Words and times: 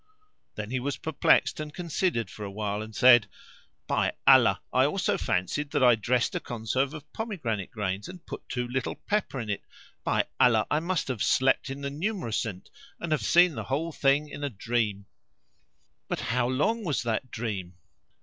Then 0.55 0.71
he 0.71 0.79
was 0.79 0.97
perplexed 0.97 1.59
and 1.59 1.71
considered 1.71 2.31
for 2.31 2.43
awhile, 2.43 2.81
and 2.81 2.95
said, 2.95 3.27
"By 3.85 4.13
Allah, 4.25 4.63
I 4.73 4.83
also 4.83 5.15
fancied 5.15 5.69
that 5.73 5.83
I 5.83 5.93
dressed 5.93 6.33
a 6.33 6.39
conserve 6.39 6.95
of 6.95 7.13
pomegranate 7.13 7.69
grains 7.69 8.07
and 8.09 8.25
put 8.25 8.49
too 8.49 8.67
little 8.67 8.95
pepper 8.95 9.39
in 9.39 9.47
it. 9.51 9.61
By 10.03 10.25
Allah, 10.39 10.65
I 10.71 10.79
must 10.79 11.07
have 11.09 11.21
slept 11.21 11.69
in 11.69 11.81
the 11.81 11.91
numerocent 11.91 12.71
and 12.99 13.11
have 13.11 13.21
seen 13.21 13.53
the 13.53 13.65
whole 13.65 13.89
of 13.89 14.01
this 14.01 14.27
in 14.27 14.43
a 14.43 14.49
dream; 14.49 15.05
but 16.07 16.19
how 16.19 16.47
long 16.47 16.83
was 16.83 17.03
that 17.03 17.29
dream!" 17.29 17.75